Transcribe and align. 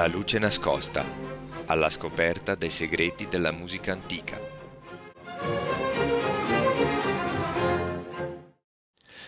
La 0.00 0.06
luce 0.06 0.38
nascosta, 0.38 1.04
alla 1.66 1.90
scoperta 1.90 2.54
dei 2.54 2.70
segreti 2.70 3.28
della 3.28 3.52
musica 3.52 3.92
antica. 3.92 4.40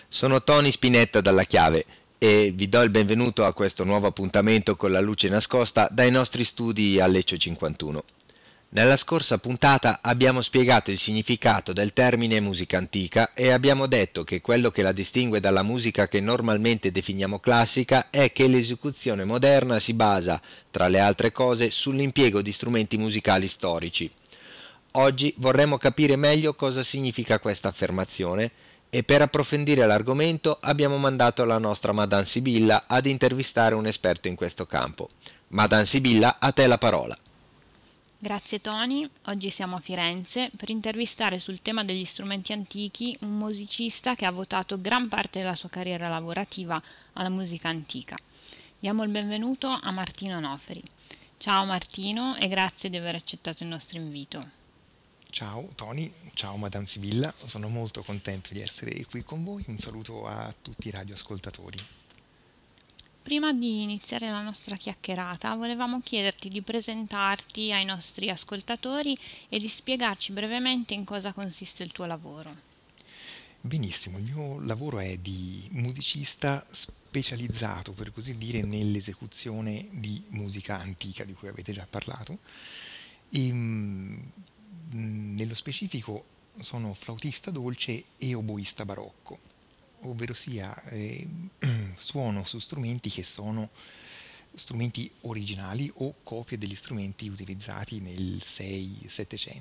Sono 0.09 0.43
Tony 0.43 0.71
Spinetta 0.71 1.21
dalla 1.21 1.43
Chiave 1.43 1.85
e 2.17 2.53
vi 2.55 2.71
do 2.71 2.81
il 2.81 2.89
benvenuto 2.89 3.45
a 3.45 3.53
questo 3.53 3.85
nuovo 3.85 4.07
appuntamento 4.07 4.75
con 4.75 4.93
la 4.93 5.03
luce 5.03 5.29
nascosta 5.29 5.89
dai 5.91 6.11
nostri 6.11 6.43
studi 6.43 6.99
a 6.99 7.07
Leccio 7.07 7.37
51. 7.37 8.05
Nella 8.75 8.97
scorsa 8.97 9.37
puntata 9.37 9.99
abbiamo 10.01 10.41
spiegato 10.41 10.91
il 10.91 10.97
significato 10.97 11.75
del 11.75 11.93
termine 11.93 12.41
musica 12.41 12.79
antica 12.79 13.35
e 13.35 13.51
abbiamo 13.51 13.87
detto 13.87 14.25
che 14.25 14.41
quello 14.41 14.71
che 14.71 14.81
la 14.81 14.93
distingue 14.93 15.41
dalla 15.41 15.63
musica 15.63 16.09
che 16.09 16.21
normalmente 16.21 16.91
definiamo 16.91 17.39
classica 17.39 18.09
è 18.09 18.33
che 18.33 18.49
l'esecuzione 18.49 19.25
moderna 19.25 19.79
si 19.79 19.93
basa, 19.93 20.41
tra 20.71 20.89
le 20.89 21.01
altre 21.01 21.33
cose, 21.33 21.71
sull'impiego 21.71 22.41
di 22.41 22.51
strumenti 22.51 22.97
musicali 22.97 23.47
storici. 23.47 24.11
Oggi 24.93 25.35
vorremmo 25.37 25.77
capire 25.77 26.17
meglio 26.17 26.55
cosa 26.55 26.83
significa 26.83 27.41
questa 27.41 27.69
affermazione 27.69 28.51
e 28.89 29.03
per 29.03 29.21
approfondire 29.21 29.85
l'argomento 29.85 30.57
abbiamo 30.59 30.97
mandato 30.97 31.45
la 31.45 31.59
nostra 31.59 31.93
Madame 31.93 32.25
Sibilla 32.25 32.85
ad 32.87 33.05
intervistare 33.05 33.75
un 33.75 33.87
esperto 33.87 34.29
in 34.29 34.35
questo 34.35 34.65
campo. 34.65 35.11
Madame 35.49 35.85
Sibilla, 35.85 36.39
a 36.39 36.53
te 36.53 36.67
la 36.67 36.79
parola. 36.79 37.15
Grazie 38.25 38.61
Tony, 38.61 39.11
oggi 39.25 39.51
siamo 39.51 39.75
a 39.75 39.81
Firenze 39.81 40.49
per 40.57 40.71
intervistare 40.71 41.41
sul 41.41 41.61
tema 41.61 41.83
degli 41.83 42.05
strumenti 42.05 42.53
antichi 42.53 43.17
un 43.23 43.37
musicista 43.37 44.15
che 44.15 44.27
ha 44.27 44.31
votato 44.31 44.81
gran 44.81 45.09
parte 45.09 45.41
della 45.41 45.57
sua 45.57 45.69
carriera 45.69 46.09
lavorativa 46.09 46.81
alla 47.15 47.31
musica 47.31 47.69
antica. 47.69 48.17
Diamo 48.79 49.03
il 49.03 49.11
benvenuto 49.11 49.67
a 49.67 49.91
Martino 49.91 50.39
Noferi. 50.39 50.85
Ciao 51.37 51.65
Martino 51.65 52.37
e 52.37 52.47
grazie 52.47 52.91
di 52.91 52.97
aver 52.97 53.17
accettato 53.17 53.65
il 53.65 53.69
nostro 53.69 53.99
invito. 53.99 54.51
Ciao 55.29 55.71
Tony, 55.75 56.13
ciao 56.35 56.57
Madame 56.57 56.87
Sibilla, 56.87 57.35
sono 57.47 57.69
molto 57.69 58.05
contento 58.05 58.55
di 58.55 58.61
essere 58.61 59.05
qui 59.07 59.25
con 59.25 59.43
voi, 59.43 59.65
un 59.67 59.79
saluto 59.79 60.29
a 60.29 60.55
tutti 60.63 60.87
i 60.87 60.91
radioascoltatori. 60.93 61.79
Prima 63.23 63.53
di 63.53 63.83
iniziare 63.83 64.29
la 64.29 64.43
nostra 64.43 64.75
chiacchierata, 64.75 65.55
volevamo 65.55 66.01
chiederti 66.03 66.49
di 66.49 66.61
presentarti 66.61 67.73
ai 67.73 67.85
nostri 67.85 68.29
ascoltatori 68.29 69.17
e 69.49 69.61
di 69.61 69.69
spiegarci 69.69 70.33
brevemente 70.33 70.93
in 70.93 71.05
cosa 71.05 71.33
consiste 71.33 71.85
il 71.85 71.93
tuo 71.93 72.05
lavoro. 72.05 72.71
Benissimo, 73.61 74.19
il 74.19 74.25
mio 74.25 74.61
lavoro 74.61 74.99
è 74.99 75.17
di 75.19 75.69
musicista 75.71 76.67
specializzato, 76.69 77.93
per 77.93 78.13
così 78.13 78.37
dire, 78.37 78.63
nell'esecuzione 78.63 79.87
di 79.93 80.21
musica 80.31 80.81
antica, 80.81 81.23
di 81.23 81.33
cui 81.33 81.47
avete 81.47 81.73
già 81.73 81.87
parlato. 81.89 82.39
E, 83.31 83.53
mm, 83.53 84.19
nello 84.91 85.55
specifico 85.55 86.25
sono 86.59 86.93
flautista 86.93 87.53
dolce 87.53 88.05
e 88.19 88.35
oboista 88.35 88.85
barocco 88.85 89.52
ovvero 90.03 90.35
sia 90.35 90.75
eh, 90.85 91.27
suono 91.97 92.45
su 92.45 92.59
strumenti 92.59 93.11
che 93.11 93.23
sono 93.23 93.71
strumenti 94.55 95.11
originali 95.23 95.91
o 95.97 96.15
copie 96.23 96.59
degli 96.59 96.75
strumenti 96.75 97.29
utilizzati 97.29 98.01
nel 98.01 98.41
6-700. 98.43 99.61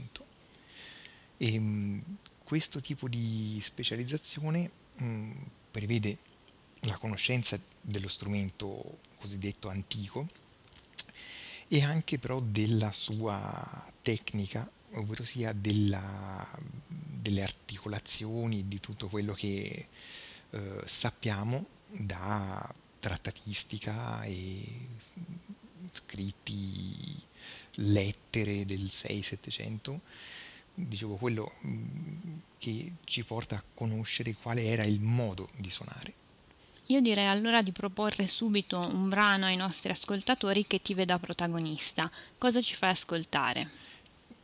E, 1.37 1.59
mh, 1.59 2.17
questo 2.43 2.81
tipo 2.81 3.07
di 3.07 3.59
specializzazione 3.63 4.69
mh, 4.97 5.31
prevede 5.71 6.17
la 6.81 6.97
conoscenza 6.97 7.59
dello 7.79 8.07
strumento 8.07 8.99
cosiddetto 9.17 9.69
antico 9.69 10.27
e 11.67 11.83
anche 11.83 12.19
però 12.19 12.41
della 12.41 12.91
sua 12.91 13.89
tecnica, 14.01 14.69
ovvero 14.95 15.23
sia 15.23 15.53
della, 15.53 16.45
delle 16.85 17.43
articolazioni, 17.43 18.67
di 18.67 18.79
tutto 18.81 19.07
quello 19.07 19.33
che 19.33 19.87
eh, 20.51 20.81
sappiamo 20.85 21.65
da 21.87 22.73
trattatistica 22.99 24.23
e 24.23 24.63
scritti, 25.91 27.19
lettere 27.75 28.65
del 28.65 28.83
6-700, 28.83 29.97
dicevo 30.73 31.15
quello 31.15 31.51
mm, 31.65 32.37
che 32.57 32.93
ci 33.03 33.23
porta 33.23 33.55
a 33.55 33.63
conoscere 33.73 34.35
quale 34.35 34.65
era 34.65 34.83
il 34.83 34.99
modo 34.99 35.49
di 35.57 35.69
suonare. 35.69 36.13
Io 36.87 36.99
direi 36.99 37.27
allora 37.27 37.61
di 37.61 37.71
proporre 37.71 38.27
subito 38.27 38.77
un 38.79 39.07
brano 39.07 39.45
ai 39.45 39.55
nostri 39.55 39.91
ascoltatori 39.91 40.67
che 40.67 40.81
ti 40.81 40.93
veda 40.93 41.19
protagonista. 41.19 42.11
Cosa 42.37 42.61
ci 42.61 42.75
fai 42.75 42.89
ascoltare? 42.89 43.69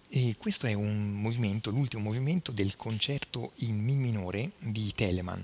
E 0.09 0.35
questo 0.37 0.67
è 0.67 0.73
un 0.73 1.11
movimento, 1.11 1.69
l'ultimo 1.69 2.03
movimento 2.03 2.53
del 2.53 2.77
concerto 2.77 3.51
in 3.57 3.83
Mi 3.83 3.95
minore 3.95 4.51
di 4.59 4.93
Telemann 4.95 5.41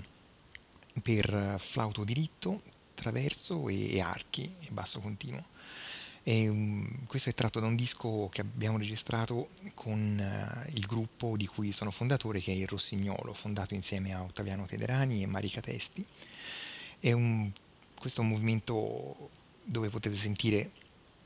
per 1.02 1.56
flauto 1.58 2.04
diritto, 2.04 2.62
traverso 2.94 3.68
e, 3.68 3.94
e 3.94 4.00
archi 4.00 4.54
e 4.60 4.70
basso 4.70 5.00
continuo. 5.00 5.44
E, 6.26 6.48
um, 6.48 7.06
questo 7.06 7.28
è 7.28 7.34
tratto 7.34 7.60
da 7.60 7.66
un 7.66 7.76
disco 7.76 8.30
che 8.32 8.40
abbiamo 8.40 8.78
registrato 8.78 9.50
con 9.74 10.18
uh, 10.18 10.70
il 10.74 10.86
gruppo 10.86 11.36
di 11.36 11.46
cui 11.46 11.70
sono 11.72 11.90
fondatore, 11.90 12.40
che 12.40 12.50
è 12.50 12.54
il 12.54 12.66
Rossignolo, 12.66 13.34
fondato 13.34 13.74
insieme 13.74 14.14
a 14.14 14.22
Ottaviano 14.22 14.64
Tederani 14.64 15.22
e 15.22 15.26
Marica 15.26 15.60
Testi. 15.60 16.04
È 16.98 17.12
un, 17.12 17.50
questo 17.98 18.22
è 18.22 18.24
un 18.24 18.30
movimento 18.30 19.28
dove 19.62 19.90
potete 19.90 20.16
sentire 20.16 20.70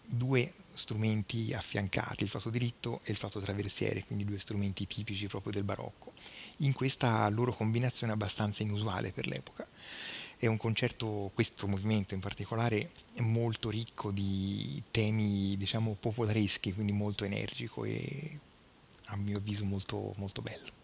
due 0.08 0.52
strumenti 0.72 1.52
affiancati, 1.52 2.22
il 2.22 2.30
flauto 2.30 2.50
diritto 2.50 3.00
e 3.04 3.10
il 3.10 3.16
flauto 3.16 3.40
traversiere, 3.40 4.04
quindi 4.04 4.24
due 4.24 4.38
strumenti 4.38 4.86
tipici 4.86 5.26
proprio 5.26 5.52
del 5.52 5.64
barocco, 5.64 6.12
in 6.58 6.72
questa 6.72 7.28
loro 7.28 7.52
combinazione 7.52 8.12
abbastanza 8.12 8.62
inusuale 8.62 9.10
per 9.10 9.26
l'epoca. 9.26 9.66
È 10.36 10.46
un 10.46 10.56
concerto, 10.56 11.32
questo 11.34 11.66
movimento 11.66 12.14
in 12.14 12.20
particolare, 12.20 12.92
molto 13.18 13.70
ricco 13.70 14.12
di 14.12 14.80
temi, 14.92 15.56
diciamo, 15.56 15.96
popolareschi, 15.98 16.72
quindi 16.72 16.92
molto 16.92 17.24
energico 17.24 17.84
e 17.84 18.38
a 19.06 19.16
mio 19.16 19.38
avviso 19.38 19.64
molto, 19.64 20.12
molto 20.16 20.42
bello. 20.42 20.76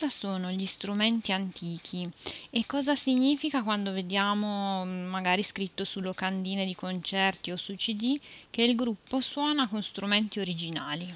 Cosa 0.00 0.08
sono 0.08 0.50
gli 0.50 0.64
strumenti 0.64 1.30
antichi 1.30 2.08
e 2.48 2.64
cosa 2.64 2.94
significa 2.94 3.62
quando 3.62 3.92
vediamo 3.92 4.82
mm, 4.82 5.04
magari 5.04 5.42
scritto 5.42 5.84
su 5.84 6.00
locandine 6.00 6.64
di 6.64 6.74
concerti 6.74 7.50
o 7.50 7.56
su 7.56 7.74
CD 7.74 8.18
che 8.48 8.62
il 8.62 8.76
gruppo 8.76 9.20
suona 9.20 9.68
con 9.68 9.82
strumenti 9.82 10.40
originali? 10.40 11.14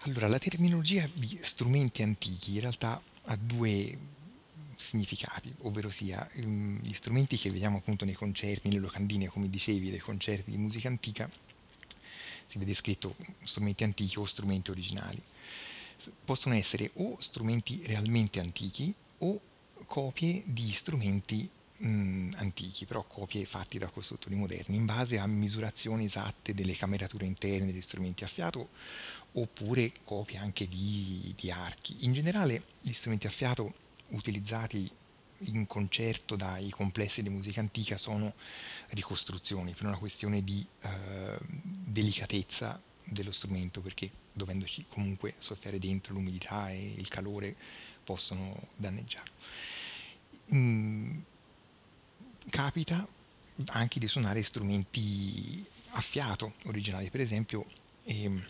Allora, 0.00 0.28
la 0.28 0.38
terminologia 0.38 1.08
di 1.14 1.38
strumenti 1.40 2.02
antichi 2.02 2.56
in 2.56 2.60
realtà 2.60 3.00
ha 3.22 3.36
due 3.36 3.96
significati, 4.76 5.50
ovvero 5.62 5.88
sia 5.88 6.28
mm, 6.44 6.80
gli 6.82 6.92
strumenti 6.92 7.38
che 7.38 7.48
vediamo 7.48 7.78
appunto 7.78 8.04
nei 8.04 8.12
concerti, 8.12 8.68
nelle 8.68 8.80
locandine, 8.80 9.28
come 9.28 9.48
dicevi, 9.48 9.88
dei 9.88 9.98
concerti 9.98 10.50
di 10.50 10.58
musica 10.58 10.88
antica, 10.88 11.30
si 12.46 12.58
vede 12.58 12.74
scritto 12.74 13.16
strumenti 13.44 13.82
antichi 13.82 14.18
o 14.18 14.26
strumenti 14.26 14.70
originali. 14.70 15.22
Possono 16.24 16.54
essere 16.54 16.90
o 16.94 17.16
strumenti 17.20 17.82
realmente 17.86 18.40
antichi 18.40 18.94
o 19.18 19.40
copie 19.86 20.42
di 20.46 20.72
strumenti 20.72 21.48
mh, 21.78 21.88
mm, 21.88 22.32
antichi, 22.36 22.86
però 22.86 23.04
copie 23.04 23.44
fatte 23.44 23.78
da 23.78 23.88
costruttori 23.88 24.34
moderni, 24.34 24.76
in 24.76 24.86
base 24.86 25.18
a 25.18 25.26
misurazioni 25.26 26.06
esatte 26.06 26.54
delle 26.54 26.76
camerature 26.76 27.26
interne 27.26 27.66
degli 27.66 27.82
strumenti 27.82 28.24
a 28.24 28.28
fiato 28.28 28.68
oppure 29.32 29.92
copie 30.04 30.38
anche 30.38 30.68
di, 30.68 31.34
di 31.36 31.50
archi. 31.50 31.96
In 32.00 32.12
generale 32.12 32.62
gli 32.80 32.92
strumenti 32.92 33.26
a 33.26 33.30
fiato 33.30 33.84
utilizzati 34.08 34.90
in 35.40 35.66
concerto 35.66 36.34
dai 36.34 36.70
complessi 36.70 37.22
di 37.22 37.28
musica 37.28 37.60
antica 37.60 37.98
sono 37.98 38.32
ricostruzioni 38.90 39.72
per 39.72 39.84
una 39.86 39.98
questione 39.98 40.42
di 40.42 40.66
eh, 40.80 41.38
delicatezza 41.40 42.80
dello 43.04 43.32
strumento 43.32 43.82
perché 43.82 44.10
dovendoci 44.36 44.84
comunque 44.88 45.34
soffiare 45.38 45.78
dentro 45.78 46.12
l'umidità 46.12 46.70
e 46.70 46.94
il 46.96 47.08
calore 47.08 47.56
possono 48.04 48.68
danneggiarlo. 48.76 49.32
Mm, 50.54 51.18
capita 52.50 53.06
anche 53.68 53.98
di 53.98 54.06
suonare 54.06 54.42
strumenti 54.42 55.64
a 55.90 56.00
fiato 56.00 56.54
originali, 56.64 57.08
per 57.08 57.20
esempio 57.20 57.64
ehm, 58.04 58.44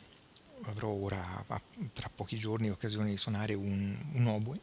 avrò 0.63 0.89
ora 0.89 1.45
tra 1.93 2.11
pochi 2.13 2.37
giorni 2.37 2.69
occasione 2.69 3.11
di 3.11 3.17
suonare 3.17 3.55
un, 3.55 3.97
un 4.13 4.27
oboe 4.27 4.61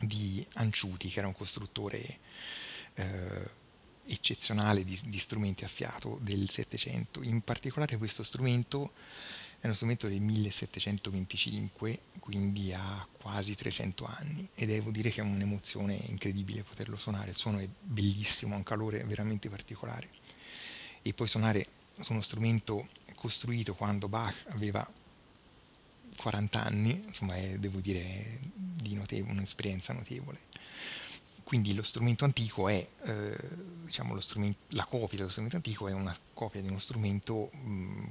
di 0.00 0.44
Anciuti, 0.54 1.08
che 1.08 1.20
era 1.20 1.28
un 1.28 1.34
costruttore 1.34 2.18
eh, 2.94 3.50
eccezionale 4.06 4.84
di, 4.84 4.98
di, 5.06 5.18
strumenti 5.18 5.64
a 5.64 5.68
fiato 5.68 6.18
del 6.20 6.50
Settecento. 6.50 7.22
In 7.22 7.42
particolare 7.42 7.96
questo 7.96 8.22
strumento 8.22 8.92
è 9.62 9.66
uno 9.66 9.74
strumento 9.74 10.08
del 10.08 10.20
1725, 10.20 12.00
quindi 12.18 12.72
ha 12.72 13.06
quasi 13.12 13.54
300 13.54 14.04
anni 14.04 14.48
e 14.56 14.66
devo 14.66 14.90
dire 14.90 15.08
che 15.10 15.20
è 15.20 15.24
un'emozione 15.24 15.94
incredibile 16.06 16.64
poterlo 16.64 16.96
suonare, 16.96 17.30
il 17.30 17.36
suono 17.36 17.58
è 17.58 17.68
bellissimo, 17.80 18.54
ha 18.54 18.56
un 18.56 18.64
calore 18.64 19.04
veramente 19.04 19.48
particolare 19.48 20.10
e 21.00 21.14
poi 21.14 21.28
suonare 21.28 21.64
su 21.96 22.10
uno 22.10 22.22
strumento 22.22 22.88
costruito 23.14 23.76
quando 23.76 24.08
Bach 24.08 24.46
aveva 24.48 24.84
40 26.16 26.64
anni, 26.64 27.00
insomma 27.06 27.36
è, 27.36 27.56
devo 27.56 27.78
dire, 27.78 28.40
di 28.52 28.94
notevole, 28.94 29.30
un'esperienza 29.30 29.92
notevole. 29.92 30.40
Quindi 31.52 31.74
lo 31.74 31.82
strumento 31.82 32.24
antico 32.24 32.70
è, 32.70 32.88
eh, 33.02 33.36
diciamo, 33.82 34.18
la 34.68 34.86
copia 34.86 35.18
dello 35.18 35.28
strumento 35.28 35.56
antico 35.56 35.86
è 35.86 35.92
una 35.92 36.16
copia 36.32 36.62
di 36.62 36.68
uno 36.68 36.78
strumento 36.78 37.50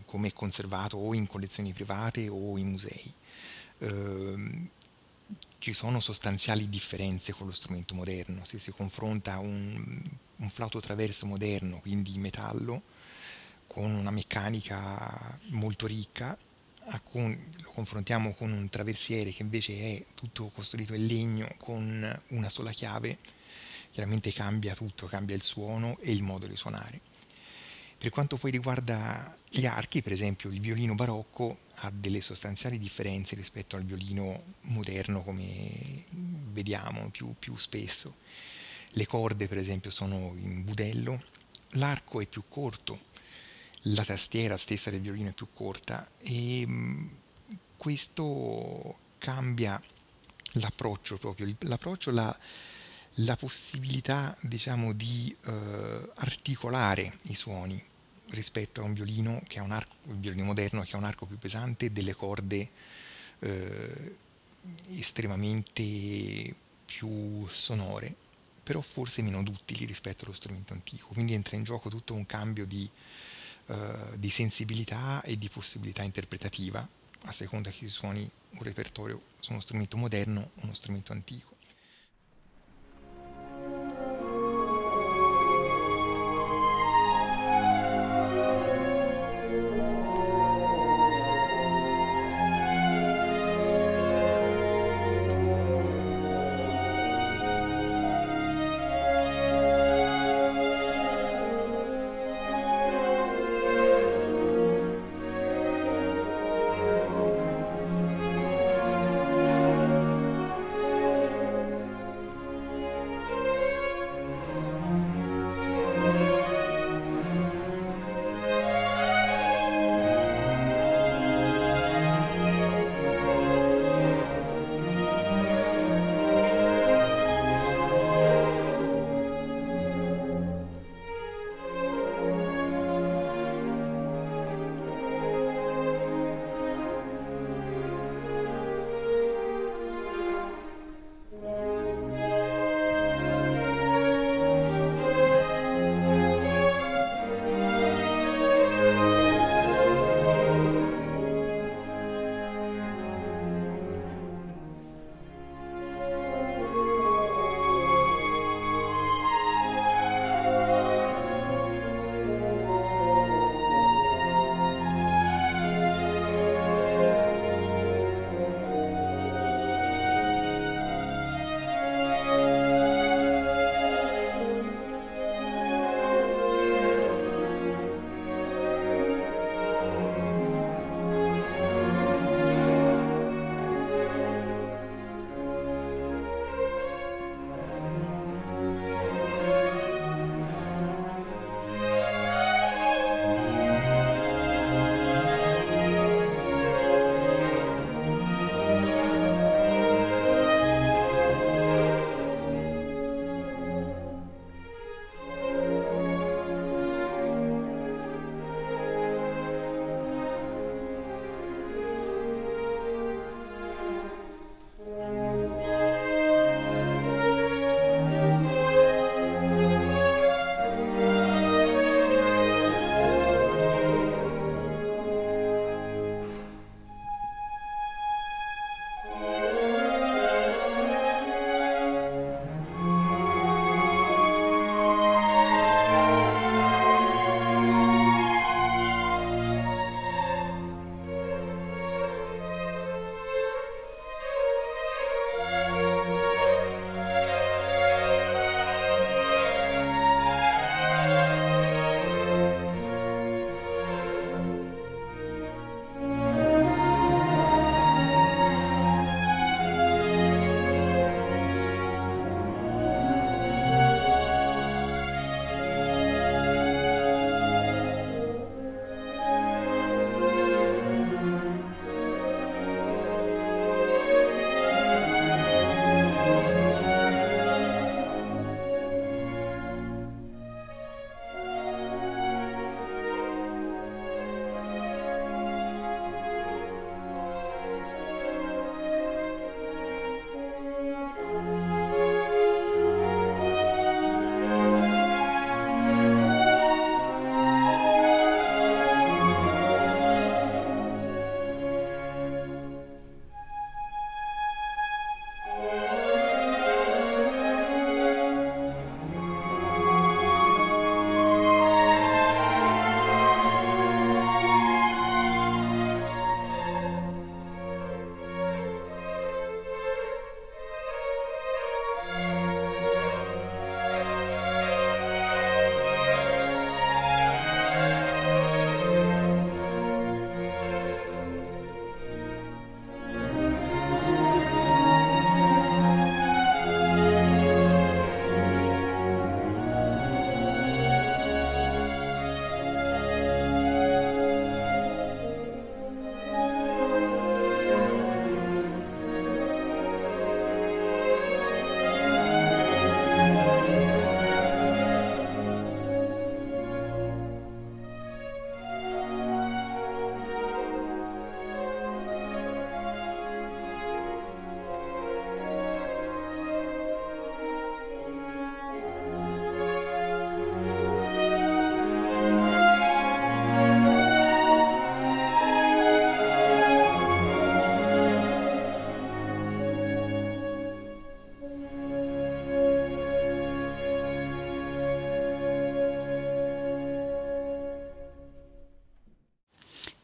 come 0.06 0.28
è 0.28 0.32
conservato 0.32 0.98
o 0.98 1.16
in 1.16 1.26
collezioni 1.26 1.74
private 1.74 2.30
o 2.30 2.56
in 2.60 2.68
musei. 2.68 3.12
Eh, 3.80 4.70
ci 5.58 5.74
sono 5.74 6.00
sostanziali 6.00 6.70
differenze 6.70 7.34
con 7.34 7.48
lo 7.48 7.52
strumento 7.52 7.96
moderno, 7.96 8.44
se 8.44 8.60
si 8.60 8.70
confronta 8.70 9.40
un, 9.40 10.00
un 10.36 10.50
flauto 10.52 10.80
traverso 10.80 11.26
moderno, 11.26 11.80
quindi 11.80 12.14
in 12.14 12.22
metallo, 12.22 12.84
con 13.66 13.90
una 13.90 14.12
meccanica 14.12 15.40
molto 15.48 15.88
ricca, 15.88 16.38
con, 17.04 17.38
lo 17.62 17.72
confrontiamo 17.72 18.34
con 18.34 18.52
un 18.52 18.70
traversiere 18.70 19.32
che 19.32 19.42
invece 19.42 19.74
è 19.74 20.06
tutto 20.16 20.50
costruito 20.54 20.94
in 20.94 21.06
legno 21.06 21.48
con 21.58 22.22
una 22.30 22.50
sola 22.50 22.72
chiave, 22.72 23.18
chiaramente 23.92 24.32
cambia 24.34 24.76
tutto, 24.76 25.08
cambia 25.08 25.36
il 25.36 25.44
suono 25.44 25.98
e 26.00 26.12
il 26.12 26.24
modo 26.24 26.48
di 26.48 26.56
suonare. 26.56 27.02
Per 27.98 28.10
quanto 28.10 28.38
poi 28.38 28.50
riguarda 28.50 29.36
gli 29.48 29.66
archi, 29.66 30.02
per 30.02 30.12
esempio 30.12 30.50
il 30.50 30.60
violino 30.60 30.96
barocco 30.96 31.60
ha 31.76 31.92
delle 31.94 32.22
sostanziali 32.22 32.80
differenze 32.80 33.36
rispetto 33.36 33.76
al 33.76 33.84
violino 33.84 34.44
moderno 34.62 35.24
come 35.24 36.04
vediamo 36.52 37.10
più, 37.12 37.36
più 37.38 37.56
spesso. 37.56 38.16
Le 38.92 39.06
corde 39.06 39.48
per 39.48 39.60
esempio 39.60 39.92
sono 39.92 40.34
in 40.36 40.64
budello, 40.64 41.24
l'arco 41.74 42.22
è 42.22 42.26
più 42.26 42.44
corto, 42.50 43.00
la 43.86 44.06
tastiera 44.06 44.58
stessa 44.58 44.90
del 44.90 45.02
violino 45.02 45.30
è 45.30 45.34
più 45.34 45.48
corta 45.54 46.10
e 46.20 46.64
mm, 46.68 47.08
questo 47.78 48.98
cambia 49.18 49.82
l'approccio 50.54 51.18
proprio, 51.18 51.56
l'approccio, 51.62 52.12
la, 52.12 52.38
la 53.16 53.36
possibilità 53.36 54.38
diciamo 54.42 54.94
di 54.94 55.36
eh, 55.46 56.12
articolare 56.16 57.18
i 57.24 57.36
suoni 57.36 57.82
rispetto 58.30 58.82
a 58.82 58.84
un 58.84 58.94
violino 58.94 59.42
che 59.48 59.60
ha 59.60 59.64
un 59.64 59.72
arco, 59.72 59.96
il 60.08 60.18
violino 60.18 60.46
moderno 60.46 60.82
che 60.84 60.96
ha 60.96 61.00
un 61.00 61.04
arco 61.06 61.26
più 61.26 61.38
pesante 61.38 61.88
e 61.88 61.92
delle 61.92 62.14
corde 62.14 62.70
eh, 63.40 64.16
estremamente 64.90 66.56
più 66.86 67.48
sonore, 67.48 68.16
però 68.64 68.80
forse 68.82 69.22
meno 69.22 69.44
duttili 69.44 69.86
rispetto 69.86 70.26
allo 70.26 70.34
strumento 70.34 70.74
antico. 70.74 71.08
Quindi 71.08 71.34
entra 71.34 71.56
in 71.56 71.64
gioco 71.64 71.90
tutto 71.90 72.14
un 72.14 72.26
cambio 72.26 72.66
di 72.66 72.90
eh, 73.72 74.20
di 74.20 74.30
sensibilità 74.30 75.22
e 75.22 75.38
di 75.38 75.48
possibilità 75.48 76.04
interpretativa, 76.04 76.86
a 77.24 77.32
seconda 77.32 77.70
che 77.70 77.78
si 77.78 77.88
suoni 77.88 78.30
un 78.50 78.64
repertorio 78.64 79.22
su 79.40 79.52
uno 79.52 79.62
strumento 79.62 79.96
moderno 79.96 80.42
o 80.42 80.64
uno 80.64 80.74
strumento 80.74 81.14
antico. 81.14 81.56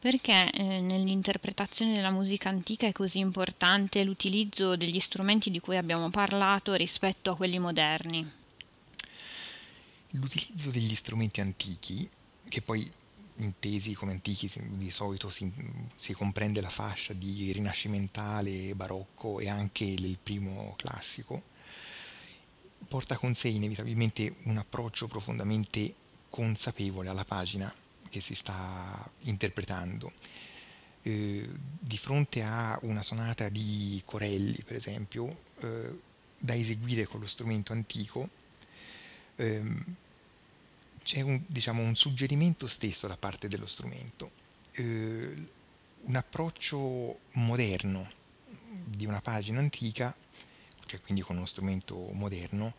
Perché 0.08 0.50
eh, 0.52 0.80
nell'interpretazione 0.80 1.92
della 1.92 2.08
musica 2.08 2.48
antica 2.48 2.86
è 2.86 2.92
così 2.92 3.18
importante 3.18 4.02
l'utilizzo 4.04 4.74
degli 4.74 5.00
strumenti 5.00 5.50
di 5.50 5.60
cui 5.60 5.76
abbiamo 5.76 6.08
parlato 6.08 6.72
rispetto 6.72 7.32
a 7.32 7.36
quelli 7.36 7.58
moderni? 7.58 8.26
L'utilizzo 10.12 10.70
degli 10.70 10.94
strumenti 10.94 11.42
antichi, 11.42 12.08
che 12.48 12.62
poi 12.62 12.90
intesi 13.34 13.92
come 13.92 14.12
antichi 14.12 14.50
di 14.70 14.90
solito 14.90 15.28
si, 15.28 15.52
si, 15.94 16.14
comprende 16.14 16.62
la 16.62 16.70
fascia 16.70 17.12
di 17.12 17.52
rinascimentale, 17.52 18.74
barocco 18.74 19.40
e 19.40 19.50
anche 19.50 19.94
del 19.94 20.16
primo 20.22 20.72
classico, 20.78 21.42
porta 22.88 23.18
con 23.18 23.34
sé 23.34 23.48
inevitabilmente 23.48 24.36
un 24.44 24.56
approccio 24.56 25.06
profondamente 25.06 25.94
consapevole 26.30 27.10
alla 27.10 27.26
pagina 27.26 27.70
che 28.08 28.20
si 28.20 28.34
sta 28.34 29.10
interpretando. 29.20 30.12
Eh, 31.02 31.48
di 31.80 31.96
fronte 31.96 32.42
a 32.42 32.78
una 32.82 33.02
sonata 33.02 33.48
di 33.48 34.02
Corelli, 34.04 34.62
per 34.64 34.76
esempio, 34.76 35.38
eh, 35.60 36.00
da 36.38 36.54
eseguire 36.54 37.06
con 37.06 37.20
lo 37.20 37.26
strumento 37.26 37.72
antico, 37.72 38.28
ehm, 39.36 39.96
c'è 41.02 41.20
un, 41.22 41.42
diciamo, 41.46 41.82
un, 41.82 41.94
suggerimento 41.94 42.66
stesso 42.66 43.06
da 43.06 43.16
parte 43.16 43.48
dello 43.48 43.66
strumento, 43.66 44.30
eh, 44.72 45.48
un 46.02 46.16
approccio 46.16 47.20
moderno 47.32 48.10
di 48.84 49.06
una 49.06 49.20
pagina 49.20 49.58
antica, 49.58 50.14
cioè 50.86 51.00
quindi 51.00 51.22
con 51.22 51.36
uno 51.36 51.46
strumento 51.46 51.96
moderno, 52.12 52.74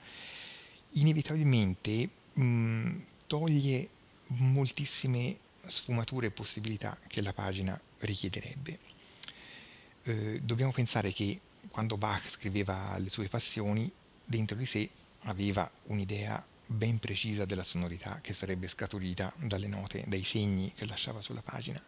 inevitabilmente 0.91 2.09
mh, 2.33 2.97
toglie 3.27 3.89
moltissime 4.37 5.37
sfumature 5.57 6.27
e 6.27 6.31
possibilità 6.31 6.97
che 7.07 7.21
la 7.21 7.33
pagina 7.33 7.79
richiederebbe. 7.99 8.79
Eh, 10.03 10.41
dobbiamo 10.41 10.71
pensare 10.71 11.11
che 11.11 11.39
quando 11.69 11.97
Bach 11.97 12.29
scriveva 12.29 12.97
le 12.97 13.09
sue 13.09 13.27
passioni, 13.27 13.91
dentro 14.23 14.55
di 14.55 14.65
sé 14.65 14.89
aveva 15.23 15.69
un'idea 15.87 16.43
ben 16.65 16.99
precisa 16.99 17.45
della 17.45 17.63
sonorità 17.63 18.19
che 18.21 18.33
sarebbe 18.33 18.67
scaturita 18.67 19.33
dalle 19.37 19.67
note, 19.67 20.03
dai 20.07 20.23
segni 20.23 20.71
che 20.73 20.85
lasciava 20.85 21.21
sulla 21.21 21.41
pagina. 21.41 21.83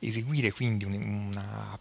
Eseguire 0.00 0.52
quindi 0.52 0.84
una, 0.84 1.78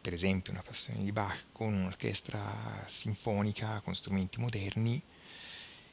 per 0.00 0.12
esempio 0.12 0.52
una 0.52 0.62
passione 0.62 1.02
di 1.02 1.12
Bach 1.12 1.44
con 1.52 1.72
un'orchestra 1.72 2.84
sinfonica, 2.88 3.80
con 3.80 3.94
strumenti 3.94 4.38
moderni, 4.38 5.02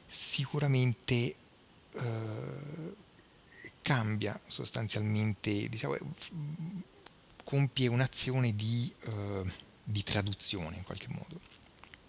sicuramente 0.06 1.34
eh, 1.94 2.94
cambia 3.82 4.38
sostanzialmente, 4.46 5.68
diciamo, 5.68 5.96
compie 7.44 7.88
un'azione 7.88 8.54
di, 8.54 8.92
eh, 9.00 9.52
di, 9.82 10.02
traduzione 10.02 10.76
in 10.76 10.84
qualche 10.84 11.08
modo. 11.08 11.40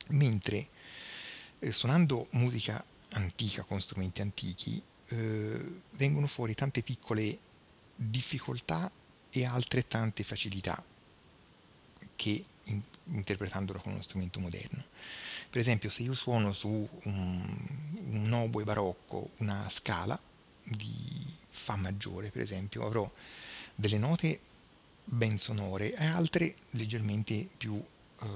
Mentre 0.10 0.68
eh, 1.60 1.72
suonando 1.72 2.28
musica 2.32 2.84
antica 3.10 3.64
con 3.64 3.82
strumenti 3.82 4.22
antichi 4.22 4.82
eh, 5.08 5.82
vengono 5.92 6.28
fuori 6.28 6.54
tante 6.56 6.82
piccole 6.82 7.38
difficoltà 7.96 8.92
e 9.30 9.46
altrettante 9.46 10.24
facilità 10.24 10.84
che 12.16 12.46
in, 12.66 12.82
interpretandolo 13.06 13.80
con 13.80 13.94
uno 13.94 14.02
strumento 14.02 14.40
moderno. 14.40 14.86
Per 15.54 15.62
esempio, 15.62 15.92
se 15.92 16.02
io 16.02 16.16
suono 16.16 16.52
su 16.52 16.90
un, 17.04 17.68
un 18.10 18.34
oboe 18.34 18.64
barocco 18.64 19.30
una 19.38 19.70
scala 19.70 20.20
di 20.64 21.32
Fa 21.48 21.76
maggiore, 21.76 22.32
per 22.32 22.42
esempio, 22.42 22.84
avrò 22.84 23.08
delle 23.76 24.00
note 24.00 24.40
ben 25.04 25.38
sonore 25.38 25.94
e 25.94 26.06
altre 26.08 26.56
leggermente 26.72 27.48
più, 27.56 27.76
eh, 27.76 28.28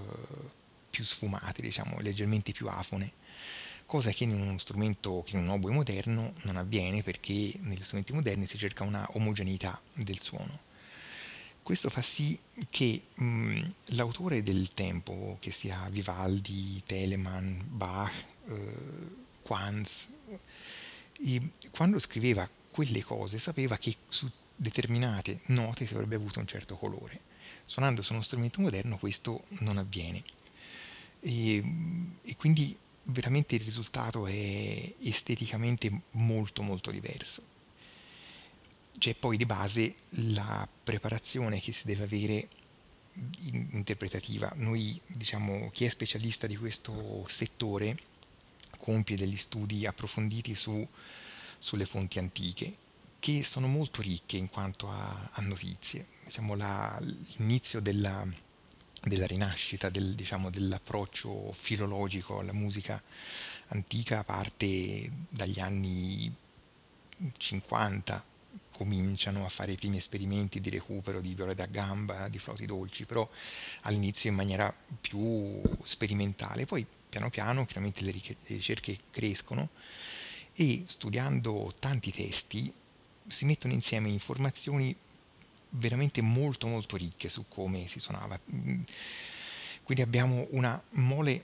più 0.91 1.03
sfumate, 1.03 1.63
diciamo, 1.63 1.99
leggermente 2.01 2.51
più 2.51 2.67
afone 2.67 3.11
cosa 3.87 4.11
che 4.11 4.25
in 4.25 4.39
uno 4.39 4.55
strumento, 4.59 5.25
in 5.29 5.39
un 5.39 5.49
oboe 5.49 5.71
moderno 5.71 6.33
non 6.43 6.55
avviene 6.55 7.01
perché 7.01 7.51
negli 7.61 7.81
strumenti 7.81 8.13
moderni 8.13 8.45
si 8.45 8.59
cerca 8.59 8.83
una 8.83 9.07
omogeneità 9.13 9.81
del 9.93 10.19
suono. 10.19 10.59
Questo 11.67 11.89
fa 11.89 12.01
sì 12.01 12.39
che 12.69 13.07
mh, 13.13 13.61
l'autore 13.87 14.41
del 14.41 14.73
tempo, 14.73 15.35
che 15.41 15.51
sia 15.51 15.89
Vivaldi, 15.89 16.81
Telemann, 16.85 17.59
Bach, 17.71 18.13
eh, 18.45 18.53
Quanz, 19.41 20.07
e 21.19 21.41
quando 21.71 21.99
scriveva 21.99 22.49
quelle 22.71 23.03
cose 23.03 23.37
sapeva 23.37 23.77
che 23.77 23.97
su 24.07 24.31
determinate 24.55 25.41
note 25.47 25.85
si 25.85 25.93
avrebbe 25.93 26.15
avuto 26.15 26.39
un 26.39 26.47
certo 26.47 26.77
colore. 26.77 27.19
Suonando 27.65 28.01
su 28.01 28.13
uno 28.13 28.21
strumento 28.21 28.61
moderno 28.61 28.97
questo 28.97 29.43
non 29.59 29.77
avviene. 29.77 30.23
E, 31.19 31.61
e 32.21 32.35
quindi 32.37 32.77
veramente 33.03 33.55
il 33.55 33.61
risultato 33.65 34.25
è 34.25 34.93
esteticamente 35.01 35.91
molto 36.11 36.61
molto 36.61 36.91
diverso 36.91 37.55
c'è 38.97 39.13
poi 39.15 39.37
di 39.37 39.45
base 39.45 39.95
la 40.09 40.67
preparazione 40.83 41.59
che 41.59 41.71
si 41.71 41.85
deve 41.85 42.03
avere 42.03 42.47
interpretativa. 43.71 44.51
Noi, 44.55 44.99
diciamo, 45.07 45.69
chi 45.71 45.85
è 45.85 45.89
specialista 45.89 46.47
di 46.47 46.55
questo 46.55 47.25
settore 47.27 47.97
compie 48.77 49.17
degli 49.17 49.37
studi 49.37 49.85
approfonditi 49.85 50.55
su, 50.55 50.87
sulle 51.57 51.85
fonti 51.85 52.19
antiche, 52.19 52.75
che 53.19 53.43
sono 53.43 53.67
molto 53.67 54.01
ricche 54.01 54.37
in 54.37 54.49
quanto 54.49 54.89
a, 54.89 55.29
a 55.31 55.41
notizie. 55.41 56.07
Diciamo, 56.25 56.55
la, 56.55 56.97
l'inizio 57.01 57.79
della, 57.79 58.25
della 59.03 59.25
rinascita, 59.25 59.89
del, 59.89 60.15
diciamo, 60.15 60.49
dell'approccio 60.49 61.51
filologico 61.53 62.39
alla 62.39 62.53
musica 62.53 63.01
antica 63.67 64.23
parte 64.23 65.11
dagli 65.29 65.59
anni 65.59 66.33
50 67.37 68.35
cominciano 68.77 69.43
a 69.43 69.49
fare 69.49 69.71
i 69.71 69.75
primi 69.75 69.97
esperimenti 69.97 70.61
di 70.61 70.69
recupero 70.69 71.19
di 71.19 71.33
viole 71.33 71.55
da 71.55 71.65
gamba, 71.65 72.27
di 72.27 72.37
flauti 72.37 72.67
dolci, 72.67 73.05
però 73.05 73.27
all'inizio 73.81 74.29
in 74.29 74.35
maniera 74.35 74.71
più 75.01 75.59
sperimentale, 75.81 76.67
poi 76.67 76.85
piano 77.09 77.31
piano 77.31 77.65
chiaramente 77.65 78.03
le 78.03 78.13
ricerche 78.45 78.99
crescono 79.09 79.69
e 80.53 80.83
studiando 80.85 81.73
tanti 81.79 82.11
testi 82.11 82.71
si 83.25 83.45
mettono 83.45 83.73
insieme 83.73 84.09
informazioni 84.09 84.95
veramente 85.69 86.21
molto 86.21 86.67
molto 86.67 86.97
ricche 86.97 87.29
su 87.29 87.45
come 87.47 87.87
si 87.87 87.99
suonava. 87.99 88.39
Quindi 88.45 90.03
abbiamo 90.03 90.45
una 90.51 90.81
mole 90.91 91.43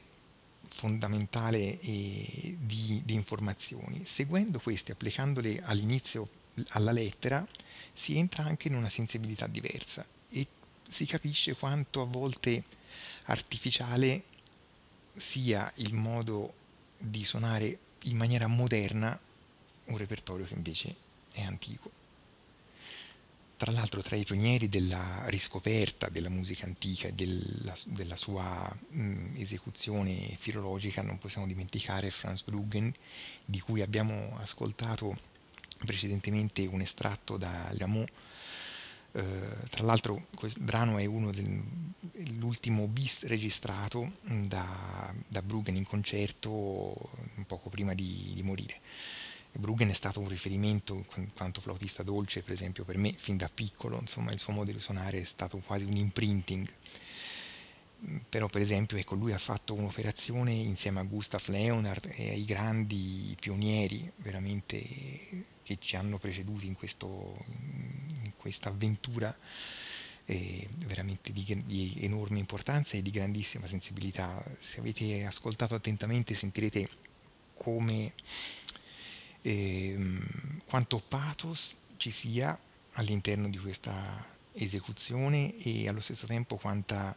fondamentale 0.69 1.79
eh, 1.79 2.57
di, 2.59 3.01
di 3.03 3.13
informazioni. 3.15 4.05
Seguendo 4.05 4.59
queste, 4.59 4.91
applicandole 4.91 5.61
all'inizio 5.63 6.41
alla 6.69 6.91
lettera, 6.91 7.45
si 7.93 8.17
entra 8.17 8.43
anche 8.43 8.67
in 8.67 8.75
una 8.75 8.89
sensibilità 8.89 9.47
diversa 9.47 10.05
e 10.29 10.47
si 10.87 11.05
capisce 11.05 11.55
quanto 11.55 12.01
a 12.01 12.05
volte 12.05 12.63
artificiale 13.25 14.23
sia 15.15 15.71
il 15.77 15.93
modo 15.93 16.53
di 16.97 17.23
suonare 17.23 17.77
in 18.03 18.17
maniera 18.17 18.47
moderna 18.47 19.17
un 19.85 19.97
repertorio 19.97 20.45
che 20.45 20.53
invece 20.53 20.95
è 21.31 21.41
antico. 21.41 22.01
Tra 23.57 23.71
l'altro 23.71 24.01
tra 24.01 24.15
i 24.15 24.25
pionieri 24.25 24.67
della 24.67 25.23
riscoperta 25.27 26.09
della 26.09 26.29
musica 26.29 26.65
antica 26.65 27.07
e 27.07 27.13
della, 27.13 27.73
della 27.85 28.17
sua 28.17 28.69
mh, 28.89 29.35
esecuzione 29.37 30.35
filologica 30.37 31.01
non 31.01 31.17
possiamo 31.17 31.47
dimenticare 31.47 32.09
Franz 32.09 32.43
Bruggen, 32.43 32.93
di 33.45 33.59
cui 33.59 33.81
abbiamo 33.81 34.35
ascoltato 34.37 35.31
precedentemente 35.85 36.65
un 36.65 36.81
estratto 36.81 37.37
da 37.37 37.71
Rameau. 37.77 38.05
Uh, 39.13 39.21
tra 39.69 39.83
l'altro 39.83 40.25
questo 40.33 40.59
brano 40.61 40.97
è 40.97 41.05
uno 41.05 41.31
dell'ultimo 41.31 42.87
bis 42.87 43.25
registrato 43.25 44.13
da, 44.23 45.13
da 45.27 45.43
Bruggen 45.43 45.75
in 45.75 45.85
concerto 45.85 47.11
un 47.35 47.45
poco 47.45 47.69
prima 47.69 47.93
di, 47.93 48.31
di, 48.33 48.41
morire. 48.41 48.79
Bruggen 49.51 49.89
è 49.89 49.93
stato 49.93 50.19
un 50.19 50.27
riferimento 50.27 51.05
in 51.17 51.31
quanto 51.31 51.61
flautista 51.61 52.01
dolce, 52.01 52.41
per 52.41 52.53
esempio 52.53 52.85
per 52.85 52.97
me 52.97 53.13
fin 53.13 53.37
da 53.37 53.49
piccolo, 53.53 53.99
insomma 53.99 54.31
il 54.31 54.39
suo 54.39 54.51
modo 54.51 54.71
di 54.71 54.79
suonare 54.79 55.21
è 55.21 55.25
stato 55.25 55.59
quasi 55.59 55.83
un 55.83 55.95
imprinting. 55.95 56.67
Però 58.27 58.47
per 58.47 58.61
esempio 58.61 58.97
ecco, 58.97 59.15
lui 59.15 59.31
ha 59.31 59.37
fatto 59.37 59.75
un'operazione 59.75 60.51
insieme 60.51 60.99
a 60.99 61.03
Gustav 61.03 61.47
Leonard 61.47 62.09
e 62.15 62.31
ai 62.31 62.45
grandi 62.45 63.35
pionieri 63.39 64.11
veramente 64.17 64.81
che 65.63 65.77
ci 65.79 65.95
hanno 65.95 66.19
preceduti 66.19 66.67
in, 66.67 66.75
questa 66.75 68.69
avventura 68.69 69.35
eh, 70.25 70.67
veramente 70.85 71.31
di, 71.31 71.63
di, 71.65 71.95
enorme 71.99 72.39
importanza 72.39 72.97
e 72.97 73.01
di 73.01 73.11
grandissima 73.11 73.67
sensibilità. 73.67 74.43
Se 74.59 74.79
avete 74.79 75.25
ascoltato 75.25 75.75
attentamente 75.75 76.33
sentirete 76.33 76.89
come 77.55 78.13
eh, 79.41 80.19
quanto 80.65 80.99
pathos 80.99 81.77
ci 81.97 82.11
sia 82.11 82.57
all'interno 82.93 83.49
di 83.49 83.57
questa 83.57 84.31
esecuzione 84.53 85.55
e 85.57 85.87
allo 85.87 86.01
stesso 86.01 86.27
tempo 86.27 86.57
quanta, 86.57 87.15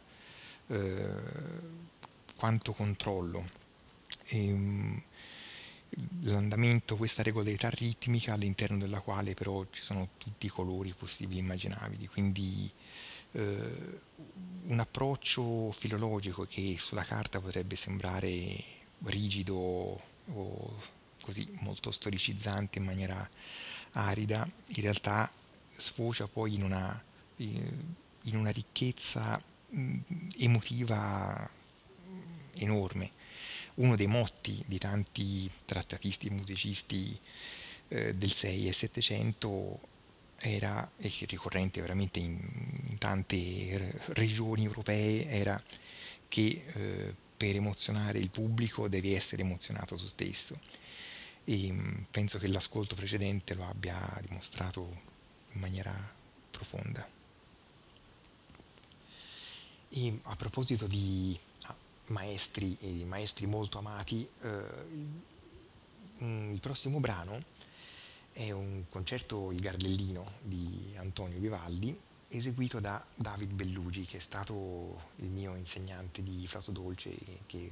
eh, 0.67 1.11
quanto 2.35 2.73
controllo. 2.73 3.49
E, 4.25 4.51
um, 4.51 5.01
l'andamento, 6.21 6.97
questa 6.97 7.23
regolarità 7.23 7.69
ritmica 7.69 8.33
all'interno 8.33 8.77
della 8.77 8.99
quale 8.99 9.33
però 9.33 9.65
ci 9.71 9.83
sono 9.83 10.09
tutti 10.17 10.45
i 10.45 10.49
colori 10.49 10.93
possibili 10.97 11.39
e 11.39 11.43
immaginabili, 11.43 12.07
quindi 12.07 12.71
eh, 13.31 13.99
un 14.63 14.79
approccio 14.79 15.71
filologico 15.71 16.45
che 16.45 16.75
sulla 16.79 17.03
carta 17.03 17.39
potrebbe 17.39 17.75
sembrare 17.75 18.63
rigido 19.03 19.55
o 19.55 20.79
così 21.21 21.47
molto 21.59 21.91
storicizzante 21.91 22.79
in 22.79 22.85
maniera 22.85 23.29
arida, 23.91 24.47
in 24.67 24.81
realtà 24.81 25.31
sfocia 25.71 26.27
poi 26.27 26.55
in 26.55 26.63
una, 26.63 27.03
in 27.37 28.35
una 28.35 28.49
ricchezza 28.49 29.41
emotiva 30.37 31.49
enorme. 32.55 33.11
Uno 33.77 33.95
dei 33.95 34.07
motti 34.07 34.63
di 34.67 34.77
tanti 34.77 35.49
trattatisti 35.65 36.27
e 36.27 36.31
musicisti 36.31 37.19
eh, 37.89 38.15
del 38.15 38.33
6 38.33 38.67
e 38.67 38.73
700 38.73 39.79
era, 40.39 40.89
e 40.97 41.11
ricorrente 41.27 41.81
veramente 41.81 42.19
in, 42.19 42.39
in 42.89 42.97
tante 42.97 43.99
regioni 44.07 44.65
europee, 44.65 45.27
era 45.27 45.61
che 46.27 46.63
eh, 46.73 47.15
per 47.37 47.55
emozionare 47.55 48.17
il 48.17 48.29
pubblico 48.29 48.87
devi 48.87 49.13
essere 49.13 49.43
emozionato 49.43 49.95
tu 49.95 50.07
stesso. 50.07 50.59
E 51.43 51.71
mm, 51.71 52.03
penso 52.11 52.39
che 52.39 52.47
l'ascolto 52.47 52.95
precedente 52.95 53.53
lo 53.53 53.65
abbia 53.67 53.97
dimostrato 54.25 55.01
in 55.53 55.59
maniera 55.59 55.93
profonda. 56.51 57.07
E 59.89 60.19
a 60.23 60.35
proposito 60.35 60.87
di 60.87 61.37
maestri 62.07 62.77
e 62.79 63.05
maestri 63.05 63.45
molto 63.45 63.77
amati, 63.77 64.27
eh, 64.41 65.15
il 66.19 66.59
prossimo 66.59 66.99
brano 66.99 67.43
è 68.31 68.51
un 68.51 68.83
concerto 68.89 69.51
Il 69.51 69.59
Gardellino 69.59 70.33
di 70.41 70.93
Antonio 70.97 71.39
Vivaldi 71.39 71.97
eseguito 72.29 72.79
da 72.79 73.03
David 73.15 73.51
Bellugi 73.51 74.03
che 74.03 74.17
è 74.17 74.19
stato 74.19 75.09
il 75.17 75.29
mio 75.29 75.55
insegnante 75.55 76.21
di 76.23 76.45
flauto 76.47 76.71
dolce 76.71 77.15
che 77.45 77.71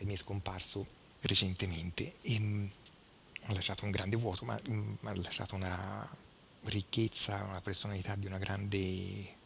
mi 0.00 0.14
è 0.14 0.16
scomparso 0.16 0.86
recentemente. 1.20 2.14
E 2.22 2.38
mm, 2.38 2.66
ha 3.44 3.52
lasciato 3.52 3.84
un 3.84 3.90
grande 3.90 4.16
vuoto 4.16 4.44
ma 4.44 4.60
mm, 4.68 4.94
ha 5.02 5.14
lasciato 5.16 5.54
una 5.54 6.08
ricchezza, 6.64 7.42
una 7.44 7.60
personalità 7.60 8.14
di 8.14 8.26
una 8.26 8.38
grande 8.38 9.36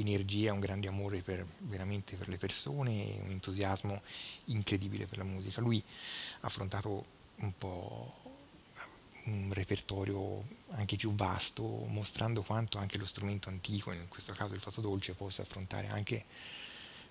energia, 0.00 0.52
un 0.52 0.60
grande 0.60 0.88
amore 0.88 1.22
per, 1.22 1.46
veramente 1.58 2.16
per 2.16 2.28
le 2.28 2.38
persone, 2.38 3.18
un 3.22 3.30
entusiasmo 3.30 4.02
incredibile 4.46 5.06
per 5.06 5.18
la 5.18 5.24
musica. 5.24 5.60
Lui 5.60 5.82
ha 6.40 6.46
affrontato 6.46 7.04
un 7.36 7.52
po' 7.56 8.24
un 9.26 9.52
repertorio 9.52 10.44
anche 10.70 10.96
più 10.96 11.12
vasto, 11.14 11.62
mostrando 11.62 12.42
quanto 12.42 12.78
anche 12.78 12.98
lo 12.98 13.04
strumento 13.04 13.48
antico, 13.48 13.92
in 13.92 14.08
questo 14.08 14.32
caso 14.32 14.54
il 14.54 14.60
fatto 14.60 14.80
dolce, 14.80 15.14
possa 15.14 15.42
affrontare 15.42 15.88
anche 15.88 16.24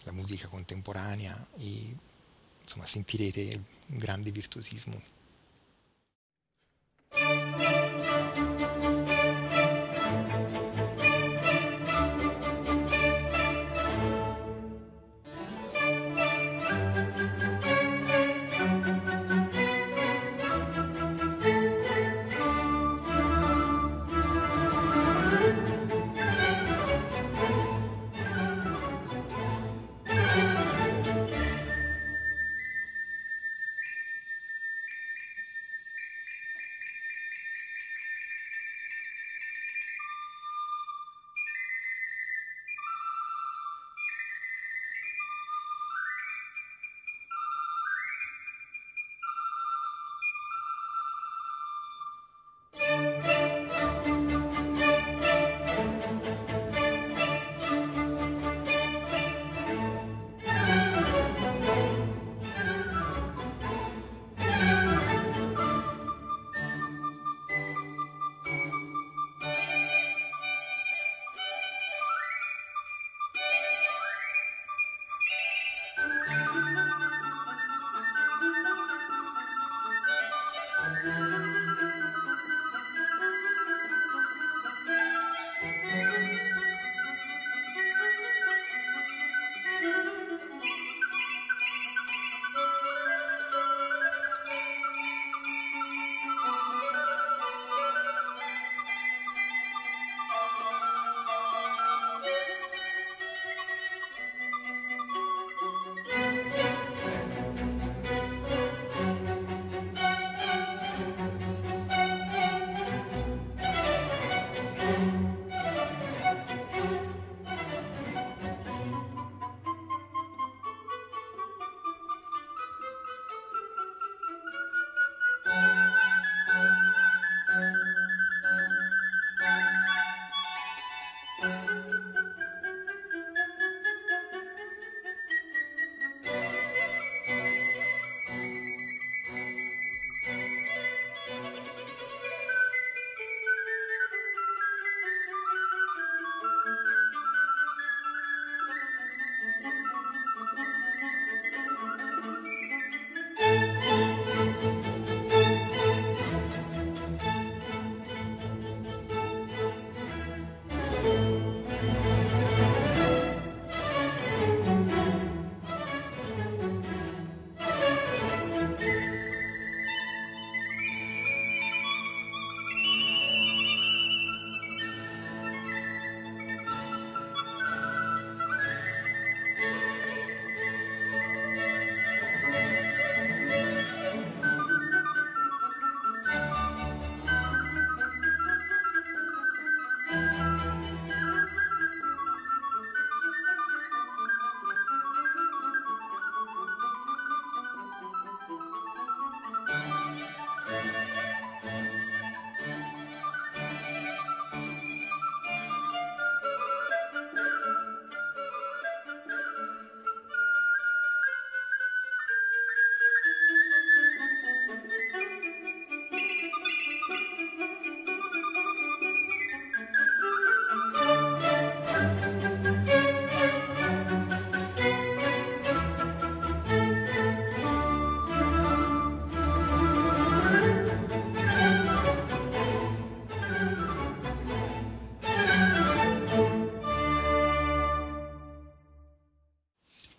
la 0.04 0.12
musica 0.12 0.48
contemporanea 0.48 1.48
e 1.58 1.96
insomma 2.62 2.86
sentirete 2.86 3.64
un 3.88 3.98
grande 3.98 4.32
virtuosismo. 4.32 5.15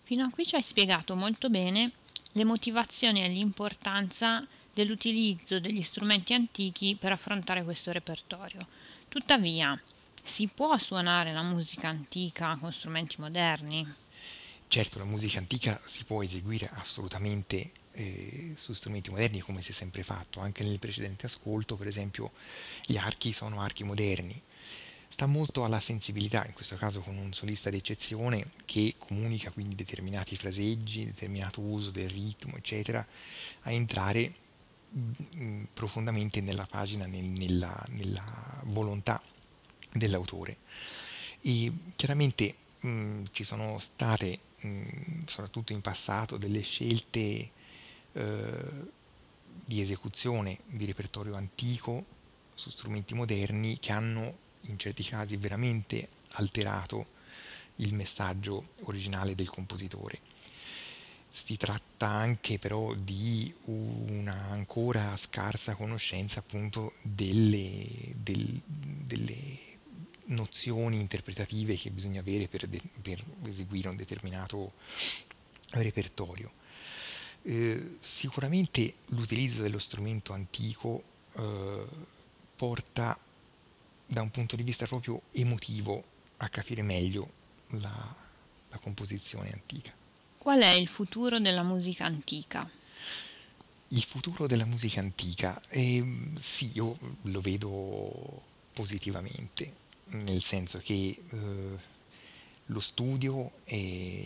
Fino 0.07 0.23
a 0.23 0.29
qui 0.29 0.45
ci 0.45 0.55
hai 0.55 0.61
spiegato 0.61 1.17
molto 1.17 1.49
bene 1.49 1.91
le 2.31 2.45
motivazioni 2.45 3.21
e 3.21 3.27
l'importanza 3.27 4.41
dell'utilizzo 4.73 5.59
degli 5.59 5.81
strumenti 5.81 6.33
antichi 6.33 6.95
per 6.97 7.11
affrontare 7.11 7.65
questo 7.65 7.91
repertorio. 7.91 8.65
Tuttavia, 9.09 9.77
si 10.23 10.47
può 10.47 10.77
suonare 10.77 11.33
la 11.33 11.41
musica 11.41 11.89
antica 11.89 12.55
con 12.55 12.71
strumenti 12.71 13.17
moderni? 13.19 13.85
Certo, 14.69 14.97
la 14.97 15.03
musica 15.03 15.39
antica 15.39 15.77
si 15.83 16.05
può 16.05 16.23
eseguire 16.23 16.69
assolutamente 16.75 17.71
eh, 17.91 18.53
su 18.55 18.71
strumenti 18.71 19.09
moderni 19.09 19.41
come 19.41 19.61
si 19.61 19.71
è 19.71 19.73
sempre 19.73 20.03
fatto, 20.03 20.39
anche 20.39 20.63
nel 20.63 20.79
precedente 20.79 21.25
ascolto, 21.25 21.75
per 21.75 21.87
esempio, 21.87 22.31
gli 22.85 22.95
archi 22.95 23.33
sono 23.33 23.59
archi 23.59 23.83
moderni. 23.83 24.41
Sta 25.09 25.25
molto 25.25 25.63
alla 25.63 25.79
sensibilità, 25.79 26.45
in 26.45 26.53
questo 26.53 26.75
caso 26.75 27.01
con 27.01 27.17
un 27.17 27.31
solista 27.33 27.69
d'eccezione 27.69 28.51
che 28.65 28.95
comunica 28.97 29.51
quindi 29.51 29.73
determinati 29.73 30.35
fraseggi, 30.35 31.05
determinato 31.05 31.61
uso 31.61 31.91
del 31.91 32.09
ritmo, 32.09 32.57
eccetera, 32.57 33.05
a 33.61 33.71
entrare 33.71 34.33
mh, 34.89 35.11
mm, 35.35 35.63
profondamente 35.73 36.41
nella 36.41 36.65
pagina, 36.65 37.05
nel, 37.05 37.23
nella, 37.23 37.85
nella, 37.89 38.61
volontà 38.65 39.21
dell'autore. 39.93 40.57
E 41.41 41.71
chiaramente 41.95 42.55
mh, 42.81 42.89
mm, 42.89 43.23
ci 43.31 43.43
sono 43.43 43.79
state, 43.79 44.39
mh, 44.59 44.67
mm, 44.67 45.23
soprattutto 45.25 45.71
in 45.71 45.81
passato, 45.81 46.37
delle 46.37 46.61
scelte 46.61 47.49
eh, 48.11 48.95
di 49.65 49.81
esecuzione 49.81 50.59
di 50.65 50.85
repertorio 50.85 51.35
antico 51.35 52.05
su 52.53 52.69
strumenti 52.69 53.13
moderni 53.13 53.79
che 53.79 53.91
hanno 53.91 54.45
in 54.67 54.79
certi 54.79 55.03
casi 55.03 55.37
veramente 55.37 56.07
alterato 56.31 57.15
il 57.77 57.93
messaggio 57.93 58.69
originale 58.83 59.35
del 59.35 59.49
compositore. 59.49 60.19
Si 61.29 61.57
tratta 61.57 62.07
anche 62.07 62.57
però 62.57 62.93
di 62.95 63.53
una 63.65 64.49
ancora 64.49 65.15
scarsa 65.17 65.75
conoscenza 65.75 66.39
appunto 66.39 66.93
delle, 67.01 67.85
del, 68.15 68.61
delle 68.65 69.65
nozioni 70.25 70.99
interpretative 70.99 71.75
che 71.75 71.91
bisogna 71.91 72.21
avere 72.21 72.47
per, 72.47 72.67
de, 72.67 72.81
per 73.01 73.23
eseguire 73.43 73.89
un 73.89 73.95
determinato 73.95 74.73
repertorio. 75.71 76.51
Eh, 77.43 77.97
sicuramente 78.01 78.95
l'utilizzo 79.07 79.61
dello 79.61 79.79
strumento 79.79 80.33
antico 80.33 81.03
eh, 81.33 81.85
porta 82.55 83.17
da 84.07 84.21
un 84.21 84.31
punto 84.31 84.55
di 84.55 84.63
vista 84.63 84.85
proprio 84.85 85.21
emotivo 85.33 86.03
a 86.37 86.49
capire 86.49 86.81
meglio 86.81 87.29
la, 87.71 88.15
la 88.69 88.77
composizione 88.79 89.51
antica. 89.51 89.93
Qual 90.37 90.61
è 90.61 90.71
il 90.71 90.87
futuro 90.87 91.39
della 91.39 91.63
musica 91.63 92.05
antica? 92.05 92.69
Il 93.89 94.03
futuro 94.03 94.47
della 94.47 94.65
musica 94.65 94.99
antica, 94.99 95.61
eh, 95.69 96.31
sì, 96.37 96.71
io 96.73 96.97
lo 97.23 97.41
vedo 97.41 98.43
positivamente, 98.73 99.73
nel 100.05 100.41
senso 100.41 100.79
che 100.79 101.21
eh, 101.29 101.77
lo 102.65 102.79
studio 102.79 103.51
e 103.63 104.25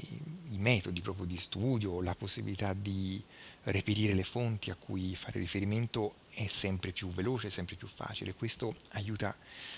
i 0.50 0.58
metodi 0.58 1.02
proprio 1.02 1.26
di 1.26 1.38
studio, 1.38 2.02
la 2.02 2.15
possibilità 2.15 2.74
di 2.74 3.22
reperire 3.63 4.13
le 4.13 4.24
fonti 4.24 4.71
a 4.71 4.76
cui 4.76 5.15
fare 5.15 5.39
riferimento 5.39 6.15
è 6.32 6.47
sempre 6.47 6.91
più 6.91 7.08
veloce, 7.10 7.50
sempre 7.50 7.76
più 7.76 7.88
facile. 7.88 8.34
Questo 8.34 8.76
aiuta 8.91 9.36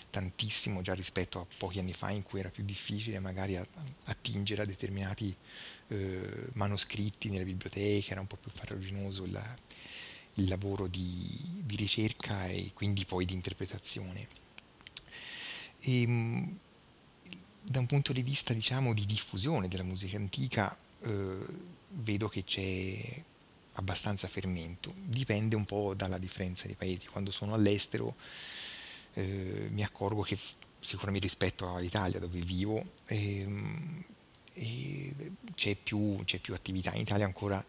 tantissimo 0.10 0.82
già 0.82 0.93
rispetto 0.93 1.39
a 1.39 1.46
pochi 1.58 1.80
anni 1.80 1.93
fa 1.93 2.12
in 2.12 2.24
cui 2.24 2.39
era 2.39 2.50
più 2.50 2.63
difficile 2.63 3.19
magari 3.19 3.60
attingere 4.06 4.62
a 4.62 4.65
determinati 4.65 5.36
eh, 5.88 6.48
manoscritti 6.54 7.30
nelle 7.30 7.43
biblioteche, 7.43 8.12
era 8.12 8.22
un 8.22 8.28
po' 8.28 8.38
più 8.38 8.52
farraginoso 8.52 9.26
il, 9.26 9.58
il 10.36 10.48
lavoro 10.48 10.88
di, 10.88 11.62
di, 11.63 11.76
ricerca 11.76 12.48
e 12.48 12.72
quindi 12.74 13.06
poi 13.06 13.26
di 13.26 13.34
interpretazione. 13.34 14.28
E, 15.80 16.02
ehm, 16.02 16.60
da 17.65 17.80
un 17.80 17.86
punto 17.86 18.12
di 18.13 18.22
vista 18.22 18.54
diciamo 18.54 18.93
di 18.93 19.06
diffusione 19.06 19.69
della 19.69 19.84
musica 19.84 20.17
antica 20.17 20.78
eh, 21.02 21.46
vedo 21.89 22.28
che 22.28 22.43
c'è 22.43 23.24
abbastanza 23.74 24.28
fermento, 24.28 24.94
dipende 24.96 25.56
un 25.56 25.66
po' 25.66 25.94
dalla 25.96 26.18
differenza 26.18 26.66
dei 26.66 26.76
paesi. 26.76 27.08
Quando 27.08 27.32
sono 27.32 27.54
all'estero 27.54 28.16
eh, 29.14 29.68
mi 29.70 29.84
accorgo 29.84 30.22
che 30.22 30.38
sicuramente 30.80 31.28
rispetto 31.28 31.74
all'Italia 31.74 32.20
dove 32.20 32.40
vivo 32.40 32.84
ehm, 33.06 34.04
c'è, 35.56 35.76
più, 35.76 36.22
c'è 36.26 36.40
più 36.40 36.54
attività, 36.54 36.94
in 36.94 37.02
Italia 37.02 37.26
ancora 37.26 37.64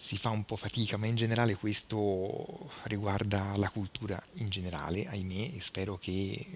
si 0.00 0.16
fa 0.16 0.30
un 0.30 0.44
po' 0.44 0.56
fatica, 0.56 0.96
ma 0.96 1.06
in 1.06 1.16
generale 1.16 1.56
questo 1.56 2.70
riguarda 2.84 3.56
la 3.56 3.68
cultura 3.68 4.22
in 4.34 4.48
generale, 4.48 5.06
ahimè, 5.08 5.56
e 5.56 5.60
spero 5.60 5.98
che 5.98 6.10
eh, 6.10 6.46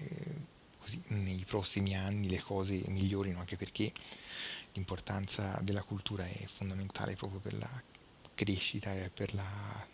così, 0.77 1.01
nei 1.07 1.43
prossimi 1.45 1.95
anni 1.95 2.29
le 2.29 2.41
cose 2.41 2.81
migliorino, 2.87 3.37
anche 3.37 3.57
perché 3.57 3.91
l'importanza 4.71 5.59
della 5.61 5.83
cultura 5.83 6.25
è 6.25 6.45
fondamentale 6.45 7.15
proprio 7.15 7.41
per 7.41 7.53
la 7.55 7.83
crescita 8.35 8.93
e 8.93 9.09
per 9.09 9.33
la, 9.33 9.87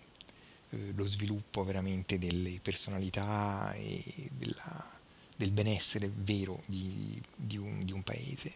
eh, 0.70 0.92
lo 0.94 1.06
sviluppo 1.06 1.64
veramente 1.64 2.20
delle 2.20 2.60
personalità 2.62 3.74
e 3.74 4.30
della, 4.32 5.00
del 5.36 5.52
benessere 5.52 6.12
vero 6.14 6.62
di, 6.66 7.22
di, 7.36 7.58
un, 7.58 7.86
di 7.86 7.92
un, 7.92 8.04
paese. 8.04 8.54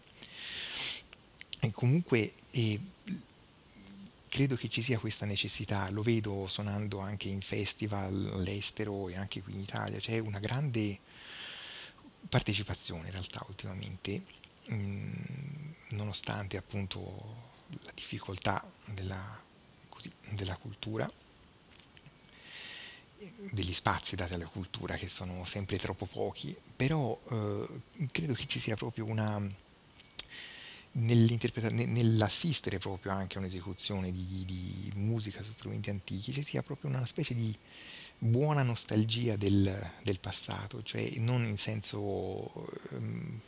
E 1.59 1.71
comunque 1.71 2.33
eh, 2.51 2.79
credo 4.27 4.55
che 4.55 4.69
ci 4.69 4.81
sia 4.81 4.99
questa 4.99 5.25
necessità, 5.25 5.89
lo 5.89 6.01
vedo 6.01 6.45
suonando 6.47 6.99
anche 6.99 7.29
in 7.29 7.41
festival 7.41 8.31
all'estero 8.33 9.07
e 9.09 9.15
anche 9.15 9.41
qui 9.41 9.53
in 9.53 9.61
Italia, 9.61 9.99
c'è 9.99 10.17
una 10.19 10.39
grande 10.39 10.99
partecipazione 12.27 13.05
in 13.05 13.11
realtà 13.11 13.43
ultimamente, 13.47 14.23
mh, 14.65 14.75
mm, 14.75 15.11
nonostante 15.89 16.57
appunto 16.57 17.51
la 17.83 17.91
difficoltà 17.93 18.65
della 18.85 19.41
così, 19.93 20.11
della 20.31 20.57
cultura, 20.57 21.09
degli 23.51 23.73
spazi 23.73 24.15
dati 24.15 24.33
alla 24.33 24.47
cultura 24.47 24.95
che 24.95 25.07
sono 25.07 25.45
sempre 25.45 25.77
troppo 25.77 26.07
pochi, 26.07 26.55
però 26.75 27.17
eh, 27.29 27.67
credo 28.11 28.33
che 28.33 28.47
ci 28.47 28.59
sia 28.59 28.75
proprio 28.75 29.05
una 29.05 29.61
nell'assistere 30.95 32.77
proprio 32.77 33.13
anche 33.13 33.37
a 33.37 33.39
un'esecuzione 33.39 34.11
di, 34.11 34.43
di, 34.45 34.91
musica 34.95 35.41
su 35.41 35.51
strumenti 35.51 35.89
antichi, 35.89 36.33
ci 36.33 36.43
sia 36.43 36.61
proprio 36.61 36.91
una 36.91 37.05
specie 37.07 37.33
di 37.33 37.55
buona 38.19 38.61
nostalgia 38.61 39.35
del, 39.35 39.91
del 40.03 40.19
passato, 40.19 40.83
cioè 40.83 41.13
non 41.17 41.45
in 41.45 41.57
senso, 41.57 42.67
ehm, 42.91 43.39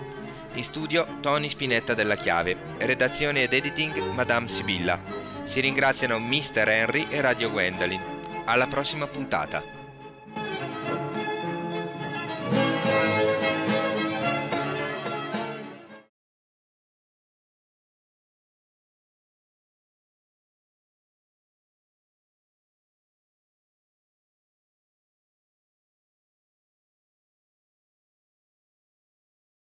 In 0.52 0.62
studio 0.62 1.16
Tony 1.20 1.48
Spinetta 1.48 1.92
della 1.92 2.14
Chiave, 2.14 2.56
redazione 2.78 3.42
ed 3.42 3.52
editing 3.52 3.98
Madame 4.12 4.46
Sibilla. 4.46 5.00
Si 5.42 5.58
ringraziano 5.58 6.20
Mr. 6.20 6.68
Henry 6.68 7.08
e 7.10 7.20
Radio 7.20 7.50
Gwendolyn. 7.50 8.00
Alla 8.44 8.68
prossima 8.68 9.08
puntata. 9.08 9.79